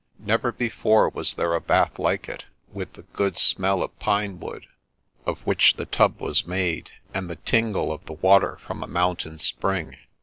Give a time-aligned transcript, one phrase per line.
[0.17, 4.65] Never before was there a bath like it, with the good smell of pine wood
[5.27, 9.37] of which the tub was made, and the tingle of the water from a mountain
[9.37, 9.95] spring.